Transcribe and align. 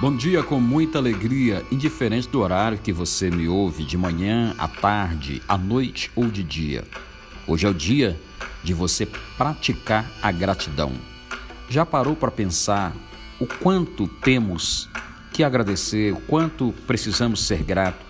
Bom 0.00 0.14
dia 0.14 0.44
com 0.44 0.60
muita 0.60 0.98
alegria, 0.98 1.66
indiferente 1.72 2.28
do 2.28 2.38
horário 2.38 2.78
que 2.78 2.92
você 2.92 3.32
me 3.32 3.48
ouve, 3.48 3.82
de 3.82 3.98
manhã, 3.98 4.54
à 4.56 4.68
tarde, 4.68 5.42
à 5.48 5.58
noite 5.58 6.08
ou 6.14 6.28
de 6.28 6.44
dia. 6.44 6.84
Hoje 7.48 7.66
é 7.66 7.68
o 7.68 7.74
dia 7.74 8.16
de 8.62 8.72
você 8.72 9.06
praticar 9.36 10.08
a 10.22 10.30
gratidão. 10.30 10.92
Já 11.68 11.84
parou 11.84 12.14
para 12.14 12.30
pensar 12.30 12.94
o 13.40 13.46
quanto 13.46 14.06
temos 14.06 14.88
que 15.32 15.42
agradecer, 15.42 16.12
o 16.12 16.20
quanto 16.20 16.72
precisamos 16.86 17.44
ser 17.44 17.64
gratos, 17.64 18.06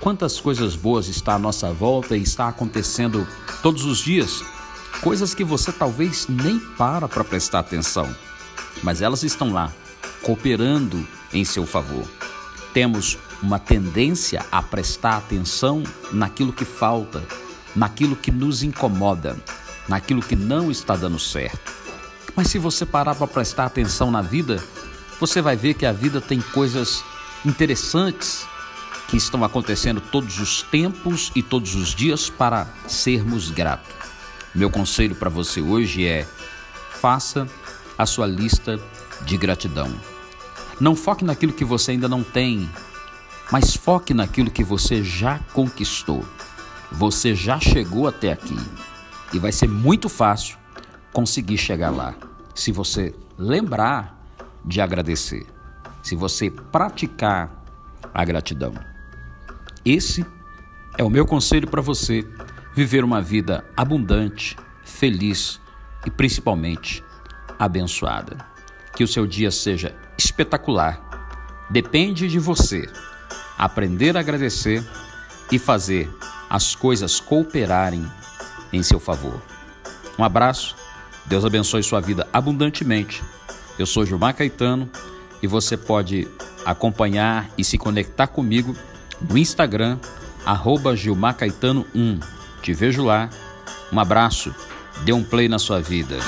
quantas 0.00 0.38
coisas 0.38 0.76
boas 0.76 1.08
está 1.08 1.36
à 1.36 1.38
nossa 1.38 1.72
volta 1.72 2.14
e 2.14 2.22
está 2.22 2.48
acontecendo 2.48 3.26
todos 3.62 3.86
os 3.86 4.00
dias? 4.00 4.44
Coisas 5.00 5.34
que 5.34 5.42
você 5.42 5.72
talvez 5.72 6.28
nem 6.28 6.58
para 6.76 7.08
para 7.08 7.24
prestar 7.24 7.60
atenção, 7.60 8.14
mas 8.82 9.00
elas 9.00 9.22
estão 9.22 9.50
lá 9.50 9.72
cooperando 10.24 11.06
em 11.32 11.44
seu 11.44 11.66
favor. 11.66 12.04
Temos 12.72 13.18
uma 13.42 13.58
tendência 13.58 14.44
a 14.50 14.62
prestar 14.62 15.18
atenção 15.18 15.84
naquilo 16.10 16.52
que 16.52 16.64
falta, 16.64 17.22
naquilo 17.76 18.16
que 18.16 18.32
nos 18.32 18.62
incomoda, 18.62 19.36
naquilo 19.86 20.22
que 20.22 20.34
não 20.34 20.70
está 20.70 20.96
dando 20.96 21.18
certo. 21.18 21.72
Mas 22.34 22.48
se 22.48 22.58
você 22.58 22.84
parar 22.84 23.14
para 23.14 23.26
prestar 23.26 23.66
atenção 23.66 24.10
na 24.10 24.22
vida, 24.22 24.62
você 25.20 25.40
vai 25.40 25.56
ver 25.56 25.74
que 25.74 25.86
a 25.86 25.92
vida 25.92 26.20
tem 26.20 26.40
coisas 26.40 27.04
interessantes 27.44 28.46
que 29.08 29.16
estão 29.16 29.44
acontecendo 29.44 30.00
todos 30.00 30.40
os 30.40 30.62
tempos 30.62 31.30
e 31.36 31.42
todos 31.42 31.74
os 31.74 31.94
dias 31.94 32.30
para 32.30 32.66
sermos 32.88 33.50
gratos. 33.50 33.94
Meu 34.54 34.70
conselho 34.70 35.14
para 35.14 35.28
você 35.28 35.60
hoje 35.60 36.06
é: 36.06 36.26
faça 37.00 37.46
a 37.98 38.06
sua 38.06 38.26
lista 38.26 38.80
de 39.22 39.36
gratidão. 39.36 40.13
Não 40.80 40.96
foque 40.96 41.24
naquilo 41.24 41.52
que 41.52 41.64
você 41.64 41.92
ainda 41.92 42.08
não 42.08 42.22
tem, 42.22 42.68
mas 43.50 43.76
foque 43.76 44.12
naquilo 44.12 44.50
que 44.50 44.64
você 44.64 45.02
já 45.02 45.38
conquistou. 45.52 46.24
Você 46.90 47.34
já 47.34 47.60
chegou 47.60 48.08
até 48.08 48.32
aqui 48.32 48.56
e 49.32 49.38
vai 49.38 49.52
ser 49.52 49.68
muito 49.68 50.08
fácil 50.08 50.56
conseguir 51.12 51.58
chegar 51.58 51.90
lá 51.90 52.14
se 52.54 52.72
você 52.72 53.14
lembrar 53.36 54.20
de 54.64 54.80
agradecer, 54.80 55.46
se 56.02 56.14
você 56.14 56.50
praticar 56.50 57.64
a 58.12 58.24
gratidão. 58.24 58.74
Esse 59.84 60.24
é 60.96 61.04
o 61.04 61.10
meu 61.10 61.26
conselho 61.26 61.68
para 61.68 61.82
você 61.82 62.26
viver 62.74 63.04
uma 63.04 63.20
vida 63.20 63.64
abundante, 63.76 64.56
feliz 64.84 65.60
e 66.06 66.10
principalmente 66.10 67.04
abençoada. 67.58 68.38
Que 68.94 69.04
o 69.04 69.08
seu 69.08 69.26
dia 69.26 69.50
seja 69.50 69.94
espetacular. 70.16 71.00
Depende 71.70 72.28
de 72.28 72.38
você 72.38 72.88
aprender 73.56 74.16
a 74.16 74.20
agradecer 74.20 74.84
e 75.50 75.58
fazer 75.58 76.10
as 76.48 76.74
coisas 76.74 77.20
cooperarem 77.20 78.06
em 78.72 78.82
seu 78.82 79.00
favor. 79.00 79.40
Um 80.18 80.24
abraço, 80.24 80.76
Deus 81.26 81.44
abençoe 81.44 81.82
sua 81.82 82.00
vida 82.00 82.28
abundantemente. 82.32 83.22
Eu 83.78 83.86
sou 83.86 84.04
Gilmar 84.04 84.34
Caetano 84.34 84.88
e 85.42 85.46
você 85.46 85.76
pode 85.76 86.28
acompanhar 86.64 87.50
e 87.58 87.64
se 87.64 87.76
conectar 87.76 88.26
comigo 88.26 88.74
no 89.20 89.38
Instagram, 89.38 89.98
arroba 90.44 90.96
Gilmar 90.96 91.36
Caetano 91.36 91.86
1. 91.94 92.20
Te 92.62 92.72
vejo 92.72 93.04
lá. 93.04 93.28
Um 93.92 94.00
abraço, 94.00 94.54
dê 95.04 95.12
um 95.12 95.22
play 95.22 95.48
na 95.48 95.58
sua 95.58 95.80
vida. 95.80 96.18